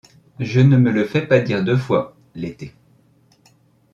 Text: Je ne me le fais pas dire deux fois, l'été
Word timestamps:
Je 0.39 0.61
ne 0.61 0.77
me 0.77 0.89
le 0.89 1.05
fais 1.05 1.21
pas 1.27 1.41
dire 1.41 1.63
deux 1.63 1.77
fois, 1.77 2.15
l'été 2.33 2.73